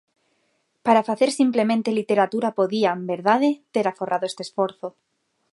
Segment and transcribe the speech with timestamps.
[0.85, 4.87] Para facer simplemente literatura podían, ¿verdade?, ter aforrado este esforzo.